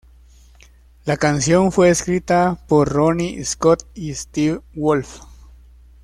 [1.05, 5.19] La canción fue escrita por Ronnie Scott y Steve Wolfe.